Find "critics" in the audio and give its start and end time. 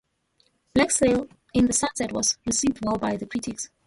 3.17-3.69